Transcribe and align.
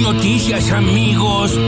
noticias, 0.00 0.70
amigos. 0.72 1.58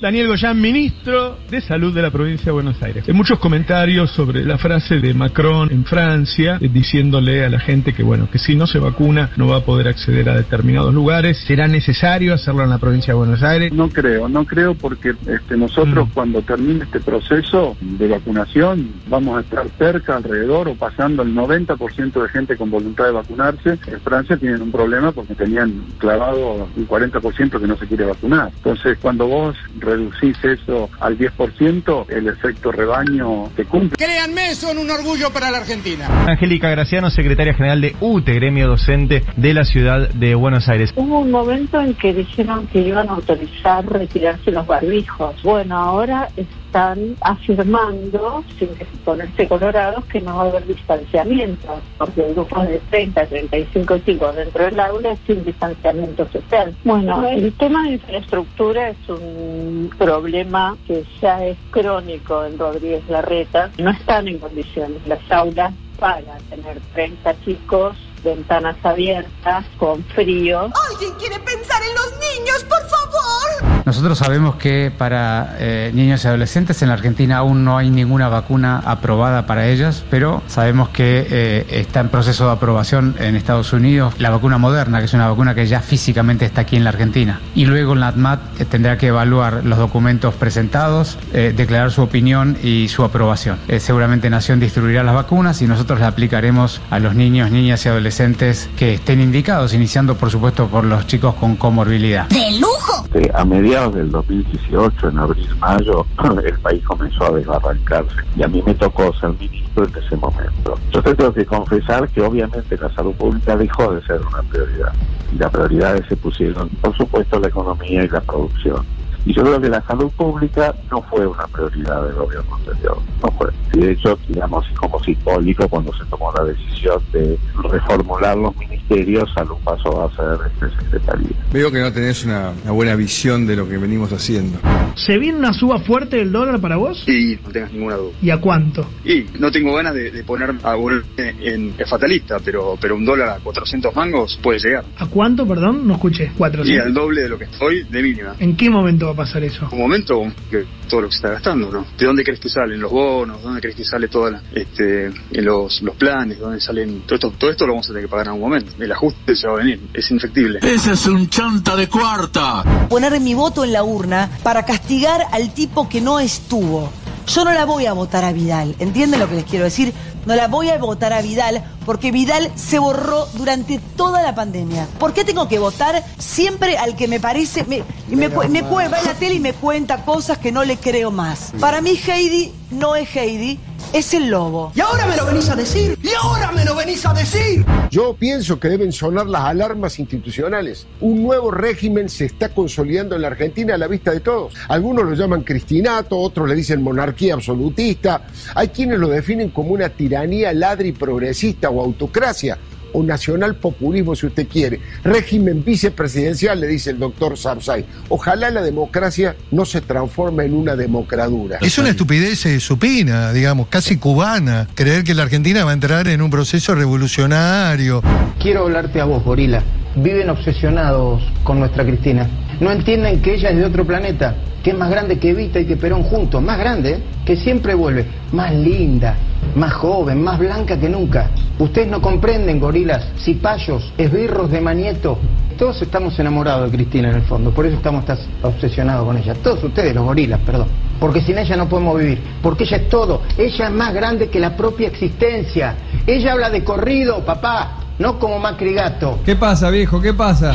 Daniel 0.00 0.28
Goyán, 0.28 0.60
ministro 0.60 1.36
de 1.50 1.60
Salud 1.60 1.92
de 1.92 2.02
la 2.02 2.12
provincia 2.12 2.44
de 2.46 2.52
Buenos 2.52 2.80
Aires. 2.84 3.02
Hay 3.08 3.14
muchos 3.14 3.40
comentarios 3.40 4.12
sobre 4.12 4.44
la 4.44 4.56
frase 4.56 5.00
de 5.00 5.12
Macron 5.12 5.72
en 5.72 5.84
Francia, 5.84 6.56
eh, 6.60 6.68
diciéndole 6.72 7.44
a 7.44 7.48
la 7.48 7.58
gente 7.58 7.92
que, 7.92 8.04
bueno, 8.04 8.28
que 8.30 8.38
si 8.38 8.54
no 8.54 8.68
se 8.68 8.78
vacuna 8.78 9.30
no 9.36 9.48
va 9.48 9.56
a 9.56 9.64
poder 9.64 9.88
acceder 9.88 10.28
a 10.28 10.36
determinados 10.36 10.94
lugares. 10.94 11.38
¿Será 11.38 11.66
necesario 11.66 12.32
hacerlo 12.32 12.62
en 12.62 12.70
la 12.70 12.78
provincia 12.78 13.12
de 13.12 13.18
Buenos 13.18 13.42
Aires? 13.42 13.72
No 13.72 13.88
creo, 13.88 14.28
no 14.28 14.44
creo 14.44 14.76
porque 14.76 15.14
este, 15.26 15.56
nosotros 15.56 16.06
Mm. 16.06 16.12
cuando 16.14 16.42
termine 16.42 16.84
este 16.84 17.00
proceso 17.00 17.76
de 17.80 18.06
vacunación 18.06 18.92
vamos 19.08 19.38
a 19.38 19.40
estar 19.40 19.68
cerca, 19.78 20.14
alrededor 20.16 20.68
o 20.68 20.76
pasando 20.76 21.24
el 21.24 21.34
90% 21.34 22.22
de 22.22 22.28
gente 22.28 22.56
con 22.56 22.70
voluntad 22.70 23.06
de 23.06 23.10
vacunarse. 23.10 23.70
En 23.70 24.00
Francia 24.00 24.36
tienen 24.36 24.62
un 24.62 24.70
problema 24.70 25.10
porque 25.10 25.34
tenían 25.34 25.82
clavado 25.98 26.68
un 26.76 26.86
40% 26.86 27.58
que 27.58 27.66
no 27.66 27.76
se 27.76 27.86
quiere 27.88 28.04
vacunar. 28.04 28.52
Entonces 28.58 28.96
cuando 29.02 29.26
vos 29.26 29.56
reducís 29.88 30.36
eso 30.44 30.90
al 31.00 31.18
10%, 31.18 32.06
el 32.10 32.28
efecto 32.28 32.70
rebaño 32.70 33.50
se 33.56 33.64
cumple. 33.64 33.96
Créanme, 33.96 34.54
son 34.54 34.78
un 34.78 34.90
orgullo 34.90 35.30
para 35.32 35.50
la 35.50 35.58
Argentina. 35.58 36.08
Angélica 36.26 36.68
Graciano, 36.70 37.10
secretaria 37.10 37.54
general 37.54 37.80
de 37.80 37.96
UTE, 38.00 38.34
gremio 38.34 38.68
docente 38.68 39.24
de 39.36 39.54
la 39.54 39.64
ciudad 39.64 40.08
de 40.10 40.34
Buenos 40.34 40.68
Aires. 40.68 40.92
Hubo 40.96 41.20
un 41.20 41.30
momento 41.30 41.80
en 41.80 41.94
que 41.94 42.12
dijeron 42.12 42.66
que 42.66 42.80
iban 42.80 43.08
a 43.08 43.12
autorizar 43.12 43.86
retirarse 43.86 44.50
los 44.50 44.66
barbijos. 44.66 45.42
Bueno, 45.42 45.76
ahora 45.76 46.28
están 46.68 47.16
afirmando, 47.22 48.44
sin 48.58 48.68
ponerse 49.04 49.48
colorados, 49.48 50.04
que 50.04 50.20
no 50.20 50.36
va 50.36 50.42
a 50.42 50.48
haber 50.48 50.66
distanciamiento, 50.66 51.80
porque 51.96 52.26
el 52.26 52.34
grupo 52.34 52.60
de 52.62 52.78
30 52.90 53.20
a 53.20 53.26
35 53.26 53.98
chicos 53.98 54.36
dentro 54.36 54.64
del 54.64 54.78
aula 54.78 55.16
sin 55.26 55.44
distanciamiento 55.44 56.28
social. 56.30 56.76
Bueno, 56.84 57.26
el 57.26 57.52
tema 57.54 57.84
de 57.84 57.92
infraestructura 57.92 58.90
es 58.90 59.08
un 59.08 59.90
problema 59.96 60.76
que 60.86 61.04
ya 61.22 61.44
es 61.44 61.56
crónico 61.70 62.44
en 62.44 62.58
Rodríguez 62.58 63.02
Larreta. 63.08 63.70
No 63.78 63.90
están 63.90 64.28
en 64.28 64.38
condiciones 64.38 65.06
las 65.06 65.20
aulas 65.30 65.72
para 65.98 66.36
tener 66.50 66.78
30 66.94 67.34
chicos 67.44 67.96
ventanas 68.22 68.76
abiertas, 68.82 69.64
con 69.78 70.04
frío. 70.04 70.70
¿Alguien 70.90 71.14
quiere 71.18 71.38
pensar 71.40 71.80
en 71.82 71.94
los 71.94 72.12
niños, 72.18 72.64
por 72.64 72.82
favor? 72.88 73.77
Nosotros 73.88 74.18
sabemos 74.18 74.56
que 74.56 74.92
para 74.94 75.56
eh, 75.58 75.90
niños 75.94 76.22
y 76.22 76.28
adolescentes 76.28 76.82
en 76.82 76.88
la 76.88 76.94
Argentina 76.94 77.38
aún 77.38 77.64
no 77.64 77.78
hay 77.78 77.88
ninguna 77.88 78.28
vacuna 78.28 78.82
aprobada 78.84 79.46
para 79.46 79.66
ellos, 79.66 80.04
pero 80.10 80.42
sabemos 80.46 80.90
que 80.90 81.26
eh, 81.30 81.66
está 81.70 82.00
en 82.00 82.10
proceso 82.10 82.44
de 82.44 82.52
aprobación 82.52 83.16
en 83.18 83.34
Estados 83.34 83.72
Unidos 83.72 84.12
la 84.18 84.28
vacuna 84.28 84.58
moderna, 84.58 84.98
que 84.98 85.06
es 85.06 85.14
una 85.14 85.26
vacuna 85.26 85.54
que 85.54 85.66
ya 85.66 85.80
físicamente 85.80 86.44
está 86.44 86.60
aquí 86.60 86.76
en 86.76 86.84
la 86.84 86.90
Argentina. 86.90 87.40
Y 87.54 87.64
luego 87.64 87.94
la 87.94 88.08
ATMAT 88.08 88.60
eh, 88.60 88.66
tendrá 88.66 88.98
que 88.98 89.06
evaluar 89.06 89.64
los 89.64 89.78
documentos 89.78 90.34
presentados, 90.34 91.16
eh, 91.32 91.54
declarar 91.56 91.90
su 91.90 92.02
opinión 92.02 92.58
y 92.62 92.88
su 92.88 93.04
aprobación. 93.04 93.58
Eh, 93.68 93.80
seguramente 93.80 94.28
Nación 94.28 94.60
distribuirá 94.60 95.02
las 95.02 95.14
vacunas 95.14 95.62
y 95.62 95.66
nosotros 95.66 95.98
las 95.98 96.10
aplicaremos 96.10 96.82
a 96.90 96.98
los 96.98 97.14
niños, 97.14 97.50
niñas 97.50 97.86
y 97.86 97.88
adolescentes 97.88 98.68
que 98.76 98.92
estén 98.92 99.22
indicados, 99.22 99.72
iniciando 99.72 100.16
por 100.16 100.30
supuesto 100.30 100.66
por 100.66 100.84
los 100.84 101.06
chicos 101.06 101.36
con 101.36 101.56
comorbilidad. 101.56 102.28
¡De 102.28 102.58
lujo! 102.60 102.98
Este, 103.14 103.30
a 103.34 103.44
mediados 103.78 103.94
del 103.94 104.10
2018, 104.10 105.08
en 105.08 105.18
abril-mayo, 105.18 106.06
el 106.44 106.58
país 106.58 106.84
comenzó 106.84 107.26
a 107.26 107.30
desbarrancarse 107.30 108.16
y 108.36 108.42
a 108.42 108.48
mí 108.48 108.62
me 108.64 108.74
tocó 108.74 109.12
ser 109.14 109.30
ministro 109.38 109.84
en 109.84 110.04
ese 110.04 110.16
momento. 110.16 110.74
Yo 110.90 111.02
te 111.02 111.14
tengo 111.14 111.32
que 111.32 111.44
confesar 111.46 112.08
que 112.08 112.20
obviamente 112.20 112.76
la 112.76 112.92
salud 112.94 113.14
pública 113.14 113.56
dejó 113.56 113.94
de 113.94 114.02
ser 114.02 114.20
una 114.20 114.42
prioridad 114.42 114.92
y 115.32 115.38
las 115.38 115.50
prioridades 115.50 116.06
se 116.08 116.16
pusieron, 116.16 116.68
por 116.80 116.96
supuesto, 116.96 117.38
la 117.38 117.48
economía 117.48 118.04
y 118.04 118.08
la 118.08 118.20
producción. 118.20 118.84
Y 119.24 119.34
yo 119.34 119.42
creo 119.42 119.60
que 119.60 119.68
la 119.68 119.82
salud 119.82 120.10
pública 120.12 120.74
no 120.90 121.02
fue 121.02 121.26
una 121.26 121.46
prioridad 121.48 122.02
del 122.04 122.14
gobierno 122.14 122.56
anterior, 122.56 122.98
no 123.22 123.30
fue. 123.32 123.50
Y 123.74 123.80
de 123.80 123.92
hecho, 123.92 124.18
digamos, 124.26 124.64
como 124.80 124.98
simbólico 125.04 125.68
cuando 125.68 125.92
se 125.92 126.04
tomó 126.06 126.32
la 126.32 126.44
decisión 126.44 127.02
de 127.12 127.38
reformular 127.70 128.36
los 128.38 128.56
ministerios, 128.88 129.30
salud 129.34 129.56
pasó 129.64 130.04
a 130.04 130.16
ser 130.16 130.52
este 130.52 130.76
secretaría. 130.82 131.30
Veo 131.52 131.70
que 131.70 131.80
no 131.80 131.92
tenés 131.92 132.24
una, 132.24 132.52
una 132.62 132.72
buena 132.72 132.94
visión 132.94 133.46
de 133.46 133.56
lo 133.56 133.68
que 133.68 133.78
venimos 133.78 134.12
haciendo. 134.12 134.58
¿Se 134.98 135.16
viene 135.16 135.38
una 135.38 135.52
suba 135.52 135.78
fuerte 135.78 136.16
del 136.16 136.32
dólar 136.32 136.60
para 136.60 136.76
vos? 136.76 137.08
Y 137.08 137.38
no 137.42 137.50
tengas 137.50 137.72
ninguna 137.72 137.96
duda. 137.96 138.12
¿Y 138.20 138.30
a 138.30 138.38
cuánto? 138.38 138.86
Y 139.04 139.24
no 139.38 139.50
tengo 139.52 139.74
ganas 139.74 139.94
de, 139.94 140.10
de 140.10 140.24
poner 140.24 140.54
a 140.62 140.74
volver 140.74 141.04
en, 141.16 141.74
en 141.78 141.86
fatalista, 141.86 142.38
pero, 142.44 142.76
pero 142.80 142.96
un 142.96 143.04
dólar 143.04 143.28
a 143.28 143.38
400 143.38 143.94
mangos 143.94 144.38
puede 144.42 144.58
llegar. 144.58 144.84
¿A 144.98 145.06
cuánto, 145.06 145.46
perdón? 145.46 145.86
No 145.86 145.94
escuché. 145.94 146.32
¿Cuatro? 146.36 146.66
Y 146.66 146.76
al 146.76 146.92
doble 146.92 147.22
de 147.22 147.28
lo 147.28 147.38
que 147.38 147.44
estoy 147.44 147.84
de 147.84 148.02
mínima. 148.02 148.34
¿En 148.40 148.56
qué 148.56 148.68
momento 148.68 149.06
va 149.06 149.12
a 149.12 149.16
pasar 149.16 149.44
eso? 149.44 149.68
Un 149.70 149.78
momento 149.78 150.20
que 150.50 150.64
todo 150.88 151.02
lo 151.02 151.08
que 151.08 151.12
se 151.12 151.18
está 151.18 151.30
gastando, 151.30 151.70
¿no? 151.70 151.86
¿De 151.96 152.04
dónde 152.04 152.24
crees 152.24 152.40
que 152.40 152.48
salen 152.48 152.80
los 152.80 152.90
bonos? 152.90 153.40
¿Dónde 153.42 153.60
crees 153.60 153.76
que 153.76 153.84
sale 153.84 154.08
toda 154.08 154.32
la, 154.32 154.42
este, 154.52 155.12
los, 155.32 155.80
los 155.82 155.94
planes? 155.94 156.40
¿Dónde 156.40 156.60
salen? 156.60 157.02
Todo 157.02 157.14
esto, 157.14 157.30
todo 157.38 157.50
esto 157.50 157.66
lo 157.66 157.74
vamos 157.74 157.86
a 157.86 157.88
tener 157.90 158.02
que 158.04 158.08
pagar 158.08 158.26
en 158.26 158.32
algún 158.32 158.48
momento. 158.48 158.72
El 158.78 158.90
ajuste 158.90 159.36
se 159.36 159.46
va 159.46 159.54
a 159.54 159.56
venir, 159.58 159.80
es 159.94 160.10
infectible. 160.10 160.58
Ese 160.62 160.92
es 160.92 161.06
un 161.06 161.28
chanta 161.28 161.76
de 161.76 161.88
cuarta. 161.88 162.64
Poner 162.88 163.20
mi 163.20 163.34
voto 163.34 163.64
en 163.64 163.72
la 163.72 163.84
urna 163.84 164.30
para 164.42 164.64
castigar 164.64 164.87
al 165.32 165.50
tipo 165.50 165.86
que 165.86 166.00
no 166.00 166.18
estuvo. 166.18 166.90
Yo 167.26 167.44
no 167.44 167.52
la 167.52 167.66
voy 167.66 167.84
a 167.84 167.92
votar 167.92 168.24
a 168.24 168.32
Vidal, 168.32 168.74
¿entienden 168.78 169.20
lo 169.20 169.28
que 169.28 169.34
les 169.34 169.44
quiero 169.44 169.66
decir? 169.66 169.92
No 170.24 170.34
la 170.34 170.48
voy 170.48 170.70
a 170.70 170.78
votar 170.78 171.12
a 171.12 171.20
Vidal 171.20 171.62
porque 171.88 172.12
Vidal 172.12 172.52
se 172.54 172.78
borró 172.78 173.26
durante 173.32 173.80
toda 173.96 174.22
la 174.22 174.34
pandemia. 174.34 174.86
¿Por 174.98 175.14
qué 175.14 175.24
tengo 175.24 175.48
que 175.48 175.58
votar 175.58 176.04
siempre 176.18 176.76
al 176.76 176.96
que 176.96 177.08
me 177.08 177.18
parece... 177.18 177.64
Me, 177.64 177.78
y 178.10 178.14
me, 178.14 178.28
me 178.28 178.62
cu- 178.62 178.74
va 178.76 178.98
a 178.98 179.02
la 179.02 179.14
tele 179.14 179.36
y 179.36 179.40
me 179.40 179.54
cuenta 179.54 180.04
cosas 180.04 180.36
que 180.36 180.52
no 180.52 180.64
le 180.64 180.76
creo 180.76 181.10
más. 181.10 181.54
Para 181.58 181.80
mí 181.80 181.98
Heidi 182.06 182.52
no 182.70 182.94
es 182.94 183.08
Heidi, 183.16 183.58
es 183.94 184.12
el 184.12 184.28
lobo. 184.28 184.70
¿Y 184.74 184.80
ahora 184.80 185.06
me 185.06 185.16
lo 185.16 185.24
venís 185.24 185.48
a 185.48 185.56
decir? 185.56 185.98
¿Y 186.02 186.10
ahora 186.22 186.52
me 186.52 186.62
lo 186.66 186.74
venís 186.74 187.06
a 187.06 187.14
decir? 187.14 187.64
Yo 187.90 188.14
pienso 188.14 188.60
que 188.60 188.68
deben 188.68 188.92
sonar 188.92 189.26
las 189.26 189.44
alarmas 189.44 189.98
institucionales. 189.98 190.86
Un 191.00 191.22
nuevo 191.22 191.50
régimen 191.50 192.10
se 192.10 192.26
está 192.26 192.50
consolidando 192.50 193.16
en 193.16 193.22
la 193.22 193.28
Argentina 193.28 193.74
a 193.74 193.78
la 193.78 193.86
vista 193.86 194.10
de 194.10 194.20
todos. 194.20 194.52
Algunos 194.68 195.06
lo 195.06 195.14
llaman 195.14 195.42
cristinato, 195.42 196.18
otros 196.18 196.46
le 196.46 196.54
dicen 196.54 196.82
monarquía 196.82 197.32
absolutista. 197.32 198.26
Hay 198.54 198.68
quienes 198.68 198.98
lo 198.98 199.08
definen 199.08 199.48
como 199.48 199.70
una 199.72 199.88
tiranía 199.88 200.52
ladri 200.52 200.92
progresista 200.92 201.70
o 201.70 201.77
autocracia 201.82 202.58
o 202.92 203.02
nacional 203.02 203.56
populismo 203.56 204.14
si 204.14 204.26
usted 204.26 204.46
quiere. 204.48 204.80
Régimen 205.04 205.64
vicepresidencial, 205.64 206.60
le 206.60 206.66
dice 206.66 206.90
el 206.90 206.98
doctor 206.98 207.36
Sapsay. 207.36 207.84
Ojalá 208.08 208.50
la 208.50 208.62
democracia 208.62 209.36
no 209.50 209.64
se 209.64 209.80
transforme 209.80 210.44
en 210.44 210.54
una 210.54 210.76
democradura. 210.76 211.58
Es 211.60 211.78
una 211.78 211.90
estupidez 211.90 212.46
eh, 212.46 212.60
supina, 212.60 213.32
digamos, 213.32 213.68
casi 213.68 213.96
cubana, 213.96 214.66
creer 214.74 215.04
que 215.04 215.14
la 215.14 215.24
Argentina 215.24 215.64
va 215.64 215.70
a 215.72 215.74
entrar 215.74 216.08
en 216.08 216.22
un 216.22 216.30
proceso 216.30 216.74
revolucionario. 216.74 218.02
Quiero 218.40 218.62
hablarte 218.62 219.00
a 219.00 219.04
vos, 219.04 219.22
gorila. 219.24 219.62
Viven 219.96 220.30
obsesionados 220.30 221.22
con 221.42 221.58
nuestra 221.58 221.84
Cristina. 221.84 222.28
No 222.60 222.70
entienden 222.70 223.20
que 223.20 223.34
ella 223.34 223.50
es 223.50 223.56
de 223.56 223.64
otro 223.64 223.86
planeta, 223.86 224.36
que 224.62 224.70
es 224.70 224.78
más 224.78 224.90
grande 224.90 225.18
que 225.18 225.30
Evita 225.30 225.60
y 225.60 225.66
que 225.66 225.76
Perón 225.76 226.02
juntos, 226.02 226.42
más 226.42 226.58
grande, 226.58 226.92
¿eh? 226.92 226.98
que 227.24 227.36
siempre 227.36 227.74
vuelve, 227.74 228.06
más 228.32 228.52
linda, 228.52 229.16
más 229.54 229.72
joven, 229.74 230.22
más 230.22 230.38
blanca 230.38 230.78
que 230.78 230.88
nunca. 230.88 231.30
Ustedes 231.58 231.88
no 231.88 232.00
comprenden, 232.00 232.60
gorilas, 232.60 233.04
cipayos, 233.18 233.92
esbirros 233.98 234.50
de 234.50 234.60
Manieto. 234.60 235.18
Todos 235.58 235.82
estamos 235.82 236.16
enamorados 236.20 236.70
de 236.70 236.76
Cristina 236.76 237.10
en 237.10 237.16
el 237.16 237.22
fondo, 237.22 237.50
por 237.50 237.66
eso 237.66 237.76
estamos 237.76 238.04
tan 238.06 238.16
obsesionados 238.42 239.04
con 239.04 239.16
ella. 239.16 239.34
Todos 239.34 239.64
ustedes, 239.64 239.92
los 239.92 240.04
gorilas, 240.04 240.38
perdón. 240.46 240.68
Porque 241.00 241.20
sin 241.20 241.36
ella 241.36 241.56
no 241.56 241.68
podemos 241.68 241.98
vivir, 241.98 242.20
porque 242.42 242.62
ella 242.62 242.76
es 242.76 242.88
todo. 242.88 243.22
Ella 243.36 243.66
es 243.66 243.72
más 243.72 243.92
grande 243.92 244.28
que 244.28 244.38
la 244.38 244.56
propia 244.56 244.86
existencia. 244.86 245.74
Ella 246.06 246.32
habla 246.32 246.48
de 246.50 246.62
corrido, 246.62 247.24
papá, 247.24 247.78
no 247.98 248.20
como 248.20 248.38
Macri 248.38 248.74
Gato. 248.74 249.18
¿Qué 249.24 249.34
pasa, 249.34 249.68
viejo? 249.70 250.00
¿Qué 250.00 250.14
pasa? 250.14 250.52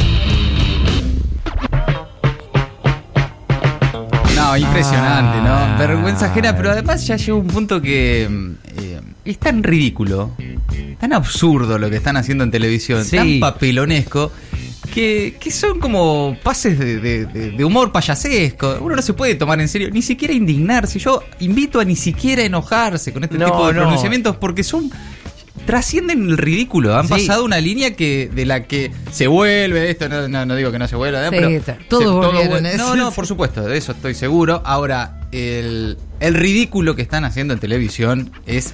No, 4.36 4.58
impresionante, 4.58 5.38
Ah. 5.42 5.74
¿no? 5.74 5.80
Vergüenza 5.80 6.28
ajena, 6.28 6.56
pero 6.56 6.72
además 6.72 7.06
ya 7.06 7.16
llega 7.18 7.36
un 7.36 7.48
punto 7.48 7.82
que 7.82 8.28
mm, 8.30 8.52
eh, 8.80 9.02
es 9.26 9.38
tan 9.40 9.64
ridículo, 9.64 10.32
tan 11.04 11.12
absurdo 11.12 11.78
lo 11.78 11.90
que 11.90 11.98
están 11.98 12.16
haciendo 12.16 12.46
en 12.46 12.52
televisión, 12.52 13.04
Sí. 13.04 13.18
tan 13.18 13.40
papelonesco, 13.42 14.32
que, 14.94 15.36
que 15.38 15.52
son 15.52 15.78
como 15.82 16.38
pases 16.42 16.80
de, 16.80 16.98
de- 17.02 17.26
de- 17.26 17.52
de 17.52 17.66
humor 17.66 17.92
payasesco. 17.92 18.78
Uno 18.80 18.96
no 18.96 19.02
se 19.02 19.12
puede 19.14 19.36
tomar 19.36 19.60
en 19.60 19.68
serio, 19.68 19.90
ni 19.92 20.02
siquiera 20.02 20.34
indignarse. 20.34 21.00
Yo 21.00 21.22
invito 21.42 21.82
a 21.82 21.84
ni 21.84 21.98
siquiera 21.98 22.42
enojarse 22.44 23.12
con 23.12 23.22
este 23.26 23.38
No, 23.38 23.48
tipo 23.48 23.68
de 23.68 23.74
no. 23.74 23.82
pronunciamientos 23.82 24.38
porque 24.38 24.64
son 24.64 24.90
trascienden 25.66 26.30
el 26.30 26.38
ridículo. 26.38 26.98
Han 26.98 27.04
Sí. 27.08 27.10
pasado 27.10 27.44
una 27.44 27.60
línea 27.60 27.96
que 27.98 28.30
de 28.34 28.46
la 28.46 28.64
que 28.64 28.92
se 29.12 29.28
vuelve 29.28 29.90
esto. 29.90 30.08
No, 30.08 30.30
no, 30.30 30.46
no 30.46 30.56
digo 30.56 30.72
que 30.72 30.80
no 30.80 30.88
se 30.88 30.96
vuelva, 30.96 31.20
¿eh? 31.22 31.30
Sí, 31.30 31.36
pero 31.36 31.50
está- 31.50 31.78
todos 31.90 32.04
se- 32.04 32.10
volvieron, 32.10 32.64
vuel- 32.64 32.74
¿eh? 32.74 32.78
No, 32.78 32.96
no, 32.96 33.12
por 33.12 33.28
supuesto, 33.28 33.62
de 33.64 33.78
eso 33.78 33.92
estoy 33.92 34.14
seguro. 34.14 34.62
Ahora, 34.66 35.20
el, 35.34 35.98
el 36.22 36.34
ridículo 36.34 36.96
que 36.96 37.02
están 37.02 37.26
haciendo 37.26 37.54
en 37.54 37.60
televisión 37.60 38.32
es 38.46 38.74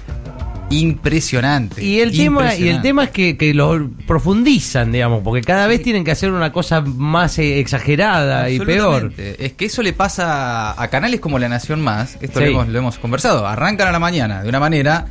impresionante. 0.70 1.84
Y 1.84 2.00
el 2.00 2.16
tema, 2.16 2.54
y 2.54 2.68
el 2.68 2.80
tema 2.80 3.04
es 3.04 3.10
que, 3.10 3.36
que 3.36 3.52
lo 3.54 3.90
profundizan, 4.06 4.92
digamos, 4.92 5.22
porque 5.22 5.42
cada 5.42 5.66
vez 5.66 5.82
tienen 5.82 6.04
que 6.04 6.10
hacer 6.12 6.30
una 6.32 6.52
cosa 6.52 6.80
más 6.80 7.38
eh, 7.38 7.58
exagerada 7.60 8.48
y 8.50 8.58
peor. 8.60 9.12
Es 9.18 9.52
que 9.54 9.66
eso 9.66 9.82
le 9.82 9.92
pasa 9.92 10.80
a 10.80 10.88
canales 10.88 11.20
como 11.20 11.38
La 11.38 11.48
Nación 11.48 11.80
Más, 11.80 12.16
esto 12.20 12.38
Sí. 12.40 12.46
lo, 12.46 12.50
hemos, 12.52 12.68
lo 12.68 12.78
hemos 12.78 12.98
conversado, 12.98 13.46
arrancan 13.46 13.88
a 13.88 13.92
la 13.92 13.98
mañana 13.98 14.42
de 14.42 14.48
una 14.48 14.60
manera 14.60 15.06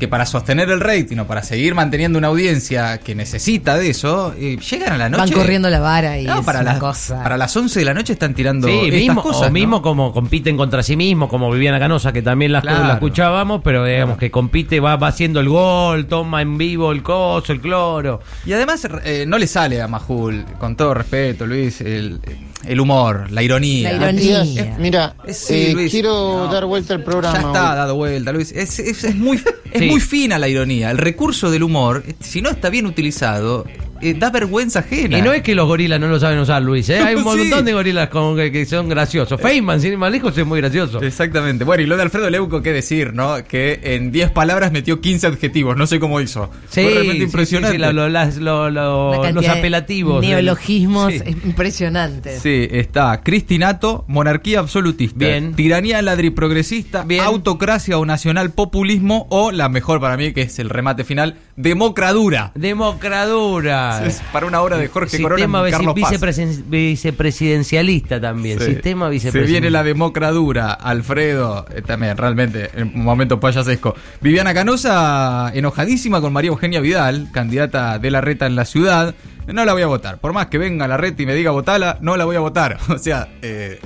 que 0.00 0.08
para 0.08 0.26
sostener 0.26 0.68
el 0.70 0.80
rating 0.80 1.18
o 1.18 1.26
para 1.28 1.44
seguir 1.44 1.76
manteniendo 1.76 2.18
una 2.18 2.26
audiencia 2.26 2.98
que 2.98 3.14
necesita 3.14 3.76
de 3.76 3.90
eso, 3.90 4.34
eh, 4.36 4.56
llegan 4.58 4.94
a 4.94 4.96
la 4.98 5.08
noche... 5.08 5.20
Van 5.22 5.32
corriendo 5.32 5.70
la 5.70 5.78
vara 5.78 6.18
y 6.18 6.24
No, 6.24 6.40
es 6.40 6.44
para, 6.44 6.62
una 6.62 6.72
las, 6.72 6.80
cosa. 6.80 7.22
para 7.22 7.36
las 7.36 7.56
11 7.56 7.78
de 7.78 7.84
la 7.84 7.94
noche 7.94 8.14
están 8.14 8.34
tirando 8.34 8.66
Sí, 8.66 8.74
estas 8.86 8.98
mismo, 9.00 9.22
cosas, 9.22 9.42
o 9.42 9.44
¿no? 9.44 9.50
mismo 9.52 9.82
como 9.82 10.12
compiten 10.12 10.56
contra 10.56 10.82
sí 10.82 10.96
mismo, 10.96 11.28
como 11.28 11.48
Viviana 11.52 11.78
Canosa, 11.78 12.12
que 12.12 12.22
también 12.22 12.50
la, 12.50 12.60
Claro. 12.62 12.86
la 12.88 12.94
escuchábamos, 12.94 13.60
pero 13.62 13.84
digamos 13.84 14.18
que 14.18 14.30
compite, 14.32 14.80
va, 14.80 14.96
va 14.96 15.06
haciendo 15.08 15.38
el 15.38 15.48
gol, 15.48 16.06
toma 16.06 16.42
en 16.42 16.58
vivo 16.58 16.90
el 16.90 17.02
coso, 17.04 17.52
el 17.52 17.60
cloro. 17.60 18.20
Y 18.44 18.52
además 18.54 18.88
eh, 19.04 19.24
no 19.28 19.38
le 19.38 19.46
sale 19.46 19.80
a 19.80 19.86
Majul, 19.86 20.44
con 20.58 20.74
todo 20.76 20.94
respeto, 20.94 21.46
Luis, 21.46 21.80
el, 21.82 22.20
el 22.24 22.38
humor, 22.80 23.30
la 23.30 23.42
ironía. 23.42 23.92
La 23.94 24.12
ironía. 24.12 24.42
Es- 24.72 24.78
Mira, 24.78 25.14
sí, 25.28 25.54
eh, 25.54 25.72
Luis, 25.72 25.90
quiero 25.90 26.46
no. 26.46 26.52
dar 26.52 26.66
vuelta 26.66 26.94
al 26.94 27.02
programa. 27.02 27.38
Ya 27.40 27.46
está 27.46 27.70
hoy. 27.70 27.76
dado 27.76 27.94
vuelta, 27.96 28.32
Luis. 28.32 28.52
Es, 28.52 28.78
es- 28.78 29.04
es 29.04 29.14
muy, 29.16 29.38
es 29.72 29.80
Sí. 29.80 29.86
muy 29.86 30.00
fina 30.00 30.38
la 30.38 30.48
ironía. 30.48 30.90
El 30.90 30.98
recurso 30.98 31.50
del 31.50 31.62
humor, 31.62 32.02
eh, 32.06 32.14
si 32.20 32.42
no 32.42 32.50
está 32.50 32.68
bien 32.70 32.86
utilizado, 32.86 33.64
eh, 34.02 34.14
da 34.18 34.30
vergüenza 34.30 34.80
ajena. 34.80 35.18
Y 35.18 35.22
no 35.22 35.32
es 35.32 35.42
que 35.42 35.54
los 35.54 35.66
gorilas 35.66 36.00
no 36.00 36.08
lo 36.08 36.18
saben 36.20 36.38
usar, 36.38 36.62
Luis, 36.62 36.88
¿eh? 36.88 36.98
Hay 37.00 37.14
un 37.14 37.20
Sí. 37.30 37.38
montón 37.38 37.64
de 37.64 37.72
gorilas 37.72 38.08
con- 38.08 38.36
que, 38.36 38.50
que 38.52 38.66
son 38.66 38.88
graciosos. 38.88 39.40
Feynman, 39.40 39.80
sin 39.80 39.92
ir 39.92 39.98
más 39.98 40.10
lejos, 40.12 40.36
es 40.36 40.46
muy 40.46 40.60
gracioso. 40.60 41.00
Exactamente. 41.02 41.64
Bueno, 41.64 41.82
y 41.82 41.86
lo 41.86 41.96
de 41.96 42.02
Alfredo 42.02 42.28
Leuco, 42.30 42.62
qué 42.62 42.72
decir, 42.72 43.12
¿no? 43.14 43.36
Que 43.44 43.78
en 43.82 44.10
10 44.12 44.30
palabras 44.30 44.72
metió 44.72 45.00
15 45.00 45.26
adjetivos. 45.26 45.76
No 45.76 45.86
sé 45.86 45.98
cómo 46.00 46.20
hizo. 46.20 46.50
Sí, 46.68 46.82
Fue 46.82 46.94
realmente 46.94 47.24
impresionante. 47.24 47.76
sí, 47.76 47.82
sí, 47.82 47.86
lo- 47.86 47.92
lo- 47.92 48.08
las- 48.08 48.36
lo- 48.38 48.70
lo- 48.70 49.20
Una 49.20 49.32
los 49.32 49.48
apelativos. 49.48 50.20
Neologismos 50.22 51.12
Sí. 51.12 51.20
impresionantes. 51.44 52.42
Sí, 52.42 52.68
está 52.70 53.20
Cristinato, 53.22 54.04
monarquía 54.08 54.58
absolutista, 54.60 55.18
Bien. 55.18 55.54
tiranía 55.54 56.02
ladriprogresista, 56.02 57.04
Bien. 57.04 57.22
autocracia 57.22 57.98
o 57.98 58.06
nacional 58.06 58.50
populismo 58.52 59.26
o 59.30 59.52
la 59.52 59.68
mejor 59.68 60.00
para 60.00 60.16
mí 60.16 60.32
que 60.32 60.42
es 60.42 60.58
el 60.58 60.68
remate 60.70 61.04
final, 61.04 61.36
democradura. 61.62 62.52
Democradura. 62.54 64.04
Es 64.06 64.20
para 64.32 64.46
una 64.46 64.60
obra 64.62 64.76
de 64.78 64.88
Jorge 64.88 65.20
Corona 65.20 65.36
Sistema 65.36 65.68
y 65.68 65.70
Carlos 65.72 65.94
Paz. 66.00 66.12
vicepresen- 66.12 66.64
vicepresidencialista 66.68 68.20
también. 68.20 68.58
Sí. 68.58 68.66
Sistema 68.66 69.06
Se 69.06 69.10
vicepresidencialista. 69.12 69.60
viene 69.60 69.70
la 69.70 69.82
democradura, 69.82 70.72
Alfredo, 70.72 71.66
eh, 71.74 71.82
también 71.82 72.16
realmente 72.16 72.70
en 72.74 72.88
un 72.94 73.04
momento 73.04 73.38
payasesco. 73.40 73.94
Viviana 74.20 74.54
Canosa, 74.54 75.50
enojadísima 75.54 76.20
con 76.20 76.32
María 76.32 76.48
Eugenia 76.50 76.80
Vidal, 76.80 77.28
candidata 77.32 77.98
de 77.98 78.10
la 78.10 78.20
reta 78.20 78.46
en 78.46 78.56
la 78.56 78.64
ciudad. 78.64 79.14
No 79.46 79.64
la 79.64 79.72
voy 79.72 79.82
a 79.82 79.86
votar. 79.86 80.18
Por 80.18 80.32
más 80.32 80.46
que 80.46 80.58
venga 80.58 80.86
la 80.86 80.96
reta 80.96 81.22
y 81.22 81.26
me 81.26 81.34
diga 81.34 81.50
votala, 81.50 81.98
no 82.00 82.16
la 82.16 82.24
voy 82.24 82.36
a 82.36 82.40
votar. 82.40 82.78
O 82.88 82.98
sea, 82.98 83.28
eh, 83.42 83.80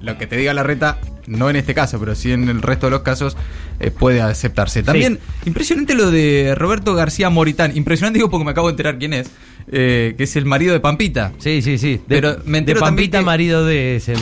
lo 0.00 0.16
que 0.16 0.26
te 0.26 0.36
diga 0.36 0.54
la 0.54 0.62
reta, 0.62 0.98
no 1.26 1.50
en 1.50 1.56
este 1.56 1.74
caso, 1.74 1.98
pero 1.98 2.14
sí 2.14 2.32
en 2.32 2.48
el 2.48 2.62
resto 2.62 2.86
de 2.86 2.90
los 2.90 3.02
casos, 3.02 3.36
eh, 3.78 3.90
puede 3.90 4.20
aceptarse. 4.20 4.82
También, 4.82 5.18
impresionante 5.44 5.94
lo 5.94 6.10
de 6.10 6.54
Roberto 6.56 6.94
García 6.94 7.30
Moritán. 7.30 7.76
Impresionante 7.76 8.18
digo 8.18 8.30
porque 8.30 8.44
me 8.44 8.50
acabo 8.50 8.68
de 8.68 8.72
enterar 8.72 8.98
quién 8.98 9.12
es. 9.12 9.30
Eh, 9.72 10.14
que 10.16 10.24
es 10.24 10.36
el 10.36 10.44
marido 10.44 10.72
de 10.72 10.80
Pampita. 10.80 11.32
Sí, 11.38 11.62
sí, 11.62 11.78
sí. 11.78 11.96
De, 12.06 12.20
Pero 12.20 12.38
me 12.44 12.58
entero 12.58 12.80
Pampita, 12.80 13.18
que- 13.18 13.24
marido 13.24 13.64
de 13.64 13.96
ese. 13.96 14.14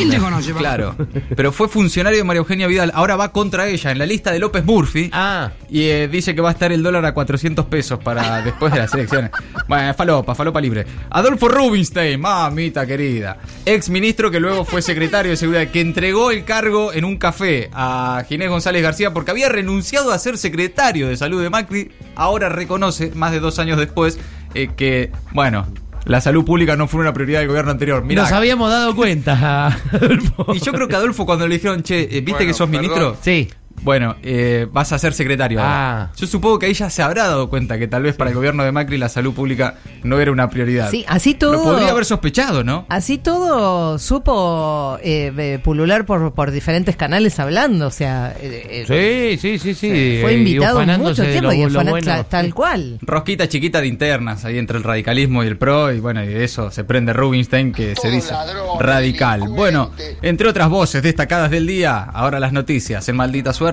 Claro. 0.56 0.94
Pero 1.34 1.52
fue 1.52 1.68
funcionario 1.68 2.18
de 2.18 2.24
María 2.24 2.38
Eugenia 2.40 2.66
Vidal. 2.66 2.90
Ahora 2.94 3.16
va 3.16 3.32
contra 3.32 3.66
ella 3.68 3.90
en 3.90 3.98
la 3.98 4.06
lista 4.06 4.32
de 4.32 4.38
López 4.38 4.64
Murphy. 4.64 5.10
Ah. 5.12 5.52
Y 5.70 5.82
eh, 5.84 6.08
dice 6.08 6.34
que 6.34 6.40
va 6.40 6.50
a 6.50 6.52
estar 6.52 6.72
el 6.72 6.82
dólar 6.82 7.04
a 7.04 7.14
400 7.14 7.66
pesos 7.66 7.98
para 7.98 8.42
después 8.44 8.72
de 8.72 8.78
las 8.78 8.92
elecciones. 8.94 9.30
Bueno, 9.66 9.94
falopa, 9.94 10.34
falopa 10.34 10.60
libre. 10.60 10.86
Adolfo 11.10 11.48
Rubinstein, 11.48 12.20
mamita 12.20 12.86
querida. 12.86 13.38
Ex 13.64 13.88
ministro 13.90 14.30
que 14.30 14.40
luego 14.40 14.64
fue 14.64 14.82
secretario 14.82 15.30
de 15.30 15.36
seguridad, 15.36 15.68
que 15.68 15.80
entregó 15.80 16.30
el 16.30 16.44
cargo 16.44 16.92
en 16.92 17.04
un 17.04 17.16
café 17.16 17.70
a 17.72 18.24
Ginés 18.28 18.48
González 18.50 18.82
García 18.82 19.12
porque 19.12 19.30
había 19.30 19.48
renunciado 19.48 20.12
a 20.12 20.18
ser 20.18 20.38
secretario 20.38 21.08
de 21.08 21.16
salud 21.16 21.42
de 21.42 21.50
Macri. 21.50 21.90
Ahora 22.14 22.48
reconoce, 22.48 23.12
más 23.14 23.32
de 23.32 23.40
dos 23.40 23.58
años 23.58 23.78
después, 23.78 24.18
eh, 24.54 24.68
que, 24.76 25.10
bueno. 25.32 25.66
La 26.04 26.22
salud 26.22 26.42
pública 26.42 26.74
no 26.74 26.88
fue 26.88 27.00
una 27.00 27.12
prioridad 27.12 27.40
del 27.40 27.48
gobierno 27.48 27.70
anterior. 27.70 28.02
Mirá, 28.02 28.22
Nos 28.22 28.32
habíamos 28.32 28.70
dado 28.70 28.96
cuenta. 28.96 29.76
y 30.54 30.58
yo 30.60 30.72
creo 30.72 30.88
que 30.88 30.94
Adolfo 30.96 31.26
cuando 31.26 31.46
le 31.46 31.56
dijeron, 31.56 31.82
che, 31.82 32.02
eh, 32.04 32.06
¿viste 32.20 32.32
Bueno, 32.32 32.46
que 32.46 32.54
sos 32.54 32.68
ministro? 32.68 32.94
perdón. 32.96 33.16
Sí. 33.20 33.48
Bueno, 33.82 34.16
eh, 34.22 34.66
vas 34.72 34.92
a 34.92 34.98
ser 34.98 35.12
secretario. 35.14 35.60
ahora. 35.60 36.02
Ah. 36.02 36.12
Yo 36.16 36.26
supongo 36.26 36.58
que 36.58 36.66
ahí 36.66 36.74
ya 36.74 36.90
se 36.90 37.02
habrá 37.02 37.26
dado 37.28 37.48
cuenta 37.48 37.78
que 37.78 37.88
tal 37.88 38.02
vez 38.02 38.16
para 38.16 38.30
el 38.30 38.36
gobierno 38.36 38.64
de 38.64 38.72
Macri 38.72 38.98
la 38.98 39.08
salud 39.08 39.32
pública 39.34 39.76
no 40.02 40.20
era 40.20 40.32
una 40.32 40.50
prioridad. 40.50 40.90
Sí, 40.90 41.04
así 41.08 41.34
todo. 41.34 41.52
Lo 41.52 41.62
podría 41.62 41.90
haber 41.90 42.04
sospechado, 42.04 42.64
¿no? 42.64 42.86
Así 42.88 43.18
todo 43.18 43.98
supo 43.98 44.98
eh, 45.02 45.32
eh, 45.36 45.60
pulular 45.62 46.04
por, 46.04 46.32
por 46.34 46.50
diferentes 46.50 46.96
canales 46.96 47.38
hablando, 47.38 47.86
o 47.86 47.90
sea, 47.90 48.34
eh, 48.40 48.84
Sí, 48.86 49.38
sí, 49.38 49.58
sí, 49.58 49.74
sí. 49.74 50.18
fue 50.22 50.34
invitado 50.34 50.80
mucho 50.98 51.22
tiempo 51.22 51.52
y 51.52 51.66
bueno. 51.66 51.98
tal, 52.00 52.26
tal 52.26 52.54
cual. 52.54 52.98
Rosquita 53.02 53.48
chiquita 53.48 53.80
de 53.80 53.86
internas 53.86 54.44
ahí 54.44 54.58
entre 54.58 54.78
el 54.78 54.84
radicalismo 54.84 55.44
y 55.44 55.46
el 55.46 55.56
PRO 55.56 55.92
y 55.92 56.00
bueno, 56.00 56.22
y 56.24 56.28
de 56.28 56.44
eso 56.44 56.70
se 56.70 56.84
prende 56.84 57.12
Rubinstein 57.12 57.72
que 57.72 57.94
se 57.94 58.10
dice 58.10 58.34
radical. 58.80 59.42
Bueno, 59.48 59.90
entre 60.22 60.48
otras 60.48 60.68
voces 60.68 61.02
destacadas 61.02 61.50
del 61.50 61.66
día, 61.66 61.98
ahora 62.02 62.40
las 62.40 62.52
noticias 62.52 63.08
en 63.08 63.16
Maldita 63.16 63.52
Suerte. 63.52 63.67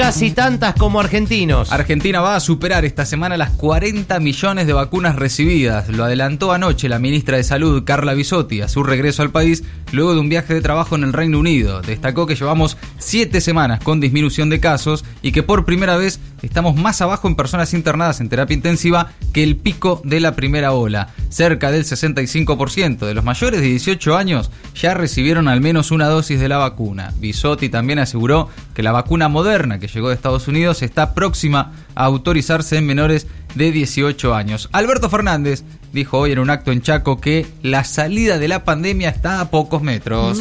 Casi 0.00 0.30
tantas 0.30 0.74
como 0.76 0.98
argentinos. 0.98 1.72
Argentina 1.72 2.20
va 2.20 2.36
a 2.36 2.40
superar 2.40 2.84
esta 2.84 3.04
semana 3.04 3.36
las 3.36 3.50
40 3.50 4.18
millones 4.20 4.66
de 4.66 4.72
vacunas 4.72 5.16
recibidas. 5.16 5.88
Lo 5.88 6.04
adelantó 6.04 6.52
anoche 6.52 6.88
la 6.88 6.98
ministra 6.98 7.36
de 7.36 7.44
Salud, 7.44 7.84
Carla 7.84 8.14
Bisotti, 8.14 8.62
a 8.62 8.68
su 8.68 8.82
regreso 8.82 9.22
al 9.22 9.30
país 9.30 9.62
luego 9.92 10.14
de 10.14 10.20
un 10.20 10.28
viaje 10.28 10.54
de 10.54 10.60
trabajo 10.60 10.96
en 10.96 11.04
el 11.04 11.12
Reino 11.12 11.38
Unido. 11.38 11.82
Destacó 11.82 12.26
que 12.26 12.36
llevamos 12.36 12.76
7 12.98 13.40
semanas 13.40 13.80
con 13.82 14.00
disminución 14.00 14.50
de 14.50 14.60
casos 14.60 15.04
y 15.22 15.32
que 15.32 15.42
por 15.42 15.64
primera 15.64 15.96
vez 15.96 16.20
estamos 16.42 16.76
más 16.76 17.00
abajo 17.00 17.28
en 17.28 17.36
personas 17.36 17.74
internadas 17.74 18.20
en 18.20 18.28
terapia 18.28 18.54
intensiva 18.54 19.12
que 19.32 19.42
el 19.42 19.56
pico 19.56 20.00
de 20.04 20.20
la 20.20 20.34
primera 20.34 20.72
ola. 20.72 21.08
Cerca 21.28 21.70
del 21.70 21.84
65% 21.84 23.06
de 23.06 23.14
los 23.14 23.24
mayores 23.24 23.60
de 23.60 23.66
18 23.68 24.16
años 24.16 24.50
ya 24.74 24.94
recibieron 24.94 25.48
al 25.48 25.60
menos 25.60 25.90
una 25.90 26.06
dosis 26.06 26.40
de 26.40 26.48
la 26.48 26.58
vacuna. 26.58 27.12
Bisotti 27.18 27.68
también 27.68 27.98
aseguró 27.98 28.48
que 28.74 28.82
la 28.82 28.92
vacuna 28.92 29.28
moderna 29.28 29.78
que 29.78 29.88
llegó 29.88 30.08
de 30.08 30.14
Estados 30.14 30.48
Unidos 30.48 30.82
está 30.82 31.14
próxima 31.14 31.72
a 31.94 32.04
autorizarse 32.04 32.78
en 32.78 32.86
menores 32.86 33.26
de 33.54 33.72
18 33.72 34.34
años. 34.34 34.68
Alberto 34.72 35.10
Fernández 35.10 35.64
dijo 35.92 36.18
hoy 36.18 36.32
en 36.32 36.38
un 36.38 36.50
acto 36.50 36.72
en 36.72 36.82
Chaco 36.82 37.20
que 37.20 37.46
la 37.62 37.84
salida 37.84 38.38
de 38.38 38.48
la 38.48 38.64
pandemia 38.64 39.08
está 39.08 39.40
a 39.40 39.50
pocos 39.50 39.82
metros. 39.82 40.38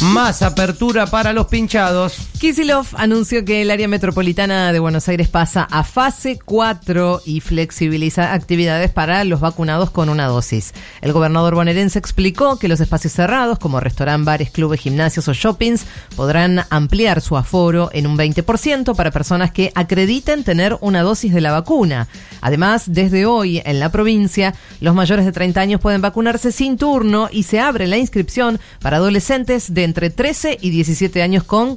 Más 0.00 0.42
apertura 0.42 1.06
para 1.06 1.32
los 1.32 1.46
pinchados. 1.46 2.16
Kisilov 2.38 2.88
anunció 2.98 3.46
que 3.46 3.62
el 3.62 3.70
área 3.70 3.88
metropolitana 3.88 4.70
de 4.70 4.78
Buenos 4.78 5.08
Aires 5.08 5.26
pasa 5.26 5.66
a 5.70 5.84
fase 5.84 6.38
4 6.44 7.22
y 7.24 7.40
flexibiliza 7.40 8.34
actividades 8.34 8.90
para 8.90 9.24
los 9.24 9.40
vacunados 9.40 9.90
con 9.90 10.10
una 10.10 10.26
dosis. 10.26 10.74
El 11.00 11.14
gobernador 11.14 11.54
bonaerense 11.54 11.98
explicó 11.98 12.58
que 12.58 12.68
los 12.68 12.80
espacios 12.80 13.14
cerrados, 13.14 13.58
como 13.58 13.80
restaurantes, 13.80 14.26
bares, 14.26 14.50
clubes, 14.50 14.80
gimnasios 14.80 15.28
o 15.28 15.32
shoppings, 15.32 15.86
podrán 16.14 16.64
ampliar 16.68 17.22
su 17.22 17.38
aforo 17.38 17.88
en 17.94 18.06
un 18.06 18.18
20% 18.18 18.94
para 18.94 19.10
personas 19.10 19.50
que 19.50 19.72
acrediten 19.74 20.44
tener 20.44 20.76
una 20.82 21.02
dosis 21.02 21.32
de 21.32 21.40
la 21.40 21.52
vacuna. 21.52 22.06
Además, 22.42 22.84
desde 22.86 23.24
hoy 23.24 23.62
en 23.64 23.80
la 23.80 23.90
provincia, 23.90 24.54
los 24.80 24.94
mayores 24.94 25.24
de 25.24 25.32
30 25.32 25.58
años 25.58 25.80
pueden 25.80 26.02
vacunarse 26.02 26.52
sin 26.52 26.76
turno 26.76 27.30
y 27.32 27.44
se 27.44 27.60
abre 27.60 27.86
la 27.86 27.96
inscripción 27.96 28.60
para 28.82 28.98
adolescentes 28.98 29.72
de 29.72 29.84
entre 29.84 30.10
13 30.10 30.58
y 30.60 30.68
17 30.68 31.22
años 31.22 31.42
con 31.42 31.76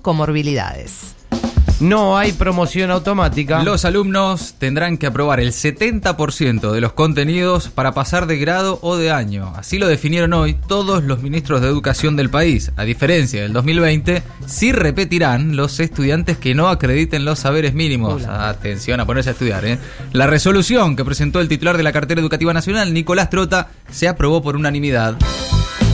No 1.80 2.18
hay 2.18 2.34
promoción 2.34 2.92
automática. 2.92 3.64
Los 3.64 3.86
alumnos 3.86 4.56
tendrán 4.58 4.98
que 4.98 5.08
aprobar 5.08 5.40
el 5.40 5.54
70% 5.54 6.72
de 6.72 6.82
los 6.82 6.92
contenidos 6.92 7.70
para 7.70 7.94
pasar 7.94 8.28
de 8.28 8.38
grado 8.38 8.80
o 8.82 8.98
de 8.98 9.12
año. 9.12 9.54
Así 9.56 9.80
lo 9.80 9.88
definieron 9.88 10.34
hoy 10.34 10.56
todos 10.68 11.06
los 11.06 11.22
ministros 11.22 11.62
de 11.62 11.68
educación 11.68 12.18
del 12.18 12.30
país. 12.30 12.74
A 12.76 12.84
diferencia 12.84 13.42
del 13.42 13.54
2020, 13.54 14.22
sí 14.46 14.74
repetirán 14.74 15.56
los 15.56 15.80
estudiantes 15.80 16.38
que 16.38 16.54
no 16.54 16.68
acrediten 16.68 17.24
los 17.24 17.40
saberes 17.40 17.74
mínimos. 17.74 18.26
Atención 18.26 19.00
a 19.00 19.06
ponerse 19.06 19.30
a 19.30 19.34
estudiar. 19.34 19.64
¿eh? 19.64 19.80
La 20.12 20.28
resolución 20.28 20.98
que 20.98 21.06
presentó 21.06 21.40
el 21.40 21.48
titular 21.48 21.78
de 21.78 21.84
la 21.84 21.94
cartera 21.94 22.20
educativa 22.20 22.54
nacional, 22.54 22.94
Nicolás 22.94 23.30
Trota, 23.30 23.70
se 23.90 24.10
aprobó 24.10 24.42
por 24.42 24.58
unanimidad. 24.58 25.16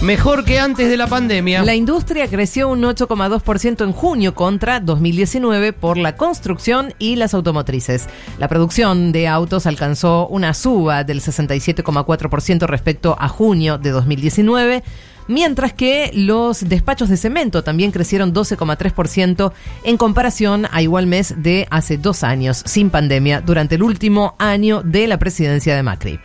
Mejor 0.06 0.46
que 0.46 0.60
antes 0.60 0.88
de 0.88 0.98
la 0.98 1.08
pandemia. 1.08 1.64
La 1.64 1.74
industria 1.74 2.28
creció 2.28 2.70
un 2.70 2.84
8,2% 2.84 3.84
en 3.84 3.92
junio 3.92 4.36
contra 4.36 4.80
2019 4.80 5.74
por 5.74 5.98
la 5.98 6.16
construcción 6.16 6.94
y 7.00 7.16
las 7.16 7.34
automotrices. 7.34 8.08
La 8.38 8.48
producción 8.48 9.12
de 9.12 9.28
autos 9.28 9.66
alcanzó 9.66 10.28
una 10.28 10.54
suba 10.54 11.04
del 11.04 11.22
67,4% 11.22 12.68
respecto 12.68 13.16
a 13.18 13.28
junio 13.28 13.80
de 13.80 13.90
2019. 13.90 14.84
Mientras 15.28 15.74
que 15.74 16.12
los 16.14 16.68
despachos 16.68 17.10
de 17.10 17.18
cemento 17.18 17.64
también 17.64 17.92
crecieron 17.92 18.34
12,3% 18.34 19.52
en 19.84 19.98
comparación 19.98 20.68
a 20.72 20.82
igual 20.82 21.08
mes 21.08 21.36
de 21.38 21.68
hace 21.70 21.98
dos 21.98 22.24
años, 22.24 22.64
sin 22.66 22.90
pandemia, 22.90 23.42
durante 23.42 23.76
el 23.76 23.84
último 23.84 24.36
año 24.40 24.82
de 24.84 25.08
la 25.08 25.20
presidencia 25.20 25.76
de 25.76 25.84
Macri. 25.84 26.20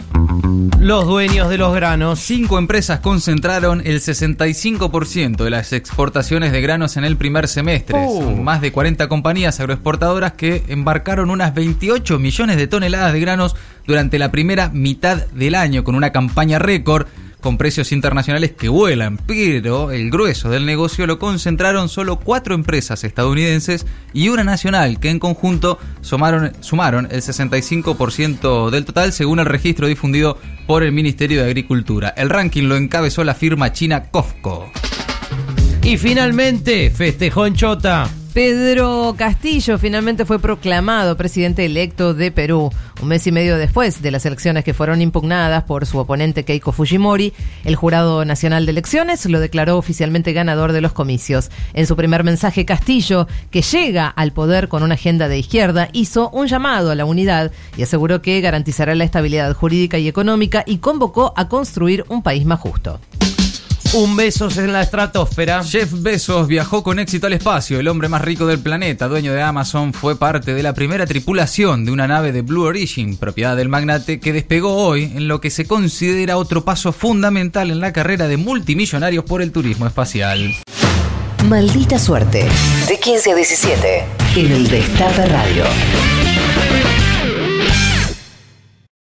Los 0.78 1.06
dueños 1.06 1.50
de 1.50 1.58
los 1.58 1.74
granos. 1.74 2.20
Cinco 2.20 2.58
empresas 2.58 3.00
concentraron 3.00 3.82
el 3.84 4.00
65% 4.00 5.44
de 5.44 5.50
las 5.50 5.74
exportaciones 5.74 6.52
de 6.52 6.62
granos 6.62 6.96
en 6.96 7.04
el 7.04 7.18
primer 7.18 7.48
semestre. 7.48 7.98
Oh. 8.00 8.22
Son 8.22 8.42
más 8.42 8.62
de 8.62 8.72
40 8.72 9.06
compañías 9.08 9.60
agroexportadoras 9.60 10.32
que 10.32 10.62
embarcaron 10.68 11.30
unas 11.30 11.54
28 11.54 12.18
millones 12.18 12.56
de 12.56 12.66
toneladas 12.66 13.12
de 13.12 13.20
granos 13.20 13.56
durante 13.86 14.18
la 14.18 14.30
primera 14.30 14.70
mitad 14.70 15.26
del 15.26 15.54
año 15.54 15.84
con 15.84 15.94
una 15.94 16.12
campaña 16.12 16.58
récord 16.58 17.06
con 17.40 17.58
precios 17.58 17.92
internacionales 17.92 18.52
que 18.52 18.68
vuelan, 18.68 19.18
pero 19.26 19.90
el 19.90 20.10
grueso 20.10 20.50
del 20.50 20.66
negocio 20.66 21.06
lo 21.06 21.18
concentraron 21.18 21.88
solo 21.88 22.20
cuatro 22.20 22.54
empresas 22.54 23.04
estadounidenses 23.04 23.86
y 24.12 24.28
una 24.28 24.44
nacional 24.44 25.00
que 25.00 25.10
en 25.10 25.18
conjunto 25.18 25.78
sumaron, 26.00 27.08
el 27.10 27.22
65% 27.22 28.70
del 28.70 28.84
total 28.84 29.12
según 29.12 29.40
el 29.40 29.46
registro 29.46 29.86
difundido 29.86 30.38
por 30.66 30.82
el 30.82 30.92
Ministerio 30.92 31.42
de 31.42 31.46
Agricultura. 31.46 32.14
El 32.16 32.30
ranking 32.30 32.64
lo 32.64 32.76
encabezó 32.76 33.24
la 33.24 33.34
firma 33.34 33.72
china 33.72 34.04
COFCO. 34.10 34.70
Y 35.82 35.96
finalmente, 35.96 36.90
festejó 36.90 37.46
en 37.46 37.54
Chota. 37.54 38.08
Pedro 38.32 39.16
Castillo 39.18 39.76
finalmente 39.76 40.24
fue 40.24 40.38
proclamado 40.38 41.16
presidente 41.16 41.64
electo 41.64 42.14
de 42.14 42.30
Perú. 42.30 42.70
Un 43.02 43.08
mes 43.08 43.26
y 43.26 43.32
medio 43.32 43.58
después 43.58 44.02
de 44.02 44.12
las 44.12 44.24
elecciones 44.24 44.62
que 44.62 44.72
fueron 44.72 45.02
impugnadas 45.02 45.64
por 45.64 45.84
su 45.84 45.98
oponente 45.98 46.44
Keiko 46.44 46.70
Fujimori, 46.70 47.32
el 47.64 47.74
Jurado 47.74 48.24
Nacional 48.24 48.66
de 48.66 48.70
Elecciones 48.70 49.26
lo 49.26 49.40
declaró 49.40 49.76
oficialmente 49.78 50.32
ganador 50.32 50.72
de 50.72 50.80
los 50.80 50.92
comicios. 50.92 51.50
En 51.74 51.88
su 51.88 51.96
primer 51.96 52.22
mensaje, 52.22 52.64
Castillo, 52.64 53.26
que 53.50 53.62
llega 53.62 54.06
al 54.06 54.32
poder 54.32 54.68
con 54.68 54.84
una 54.84 54.94
agenda 54.94 55.26
de 55.26 55.38
izquierda, 55.38 55.88
hizo 55.92 56.30
un 56.30 56.46
llamado 56.46 56.92
a 56.92 56.94
la 56.94 57.06
unidad 57.06 57.50
y 57.76 57.82
aseguró 57.82 58.22
que 58.22 58.40
garantizará 58.40 58.94
la 58.94 59.04
estabilidad 59.04 59.52
jurídica 59.54 59.98
y 59.98 60.06
económica 60.06 60.62
y 60.66 60.78
convocó 60.78 61.32
a 61.36 61.48
construir 61.48 62.04
un 62.08 62.22
país 62.22 62.46
más 62.46 62.60
justo. 62.60 63.00
Un 63.92 64.14
besos 64.14 64.56
en 64.56 64.72
la 64.72 64.82
estratosfera. 64.82 65.64
Jeff 65.64 65.90
Bezos 65.92 66.46
viajó 66.46 66.84
con 66.84 67.00
éxito 67.00 67.26
al 67.26 67.32
espacio. 67.32 67.80
El 67.80 67.88
hombre 67.88 68.08
más 68.08 68.22
rico 68.22 68.46
del 68.46 68.60
planeta, 68.60 69.08
dueño 69.08 69.32
de 69.32 69.42
Amazon, 69.42 69.92
fue 69.92 70.16
parte 70.16 70.54
de 70.54 70.62
la 70.62 70.74
primera 70.74 71.06
tripulación 71.06 71.84
de 71.84 71.90
una 71.90 72.06
nave 72.06 72.30
de 72.30 72.42
Blue 72.42 72.62
Origin, 72.62 73.16
propiedad 73.16 73.56
del 73.56 73.68
magnate, 73.68 74.20
que 74.20 74.32
despegó 74.32 74.76
hoy 74.76 75.10
en 75.16 75.26
lo 75.26 75.40
que 75.40 75.50
se 75.50 75.66
considera 75.66 76.36
otro 76.36 76.64
paso 76.64 76.92
fundamental 76.92 77.72
en 77.72 77.80
la 77.80 77.92
carrera 77.92 78.28
de 78.28 78.36
multimillonarios 78.36 79.24
por 79.24 79.42
el 79.42 79.50
turismo 79.50 79.88
espacial. 79.88 80.54
Maldita 81.48 81.98
suerte. 81.98 82.46
De 82.86 83.00
15 83.00 83.32
a 83.32 83.34
17. 83.34 84.04
En 84.36 84.52
el 84.52 84.68
Destape 84.68 85.26
Radio. 85.26 85.64